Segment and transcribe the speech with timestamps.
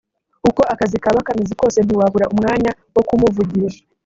[0.49, 3.81] uko akazi kaba kameze kose ntiwabura umwanya wo kumuvugisha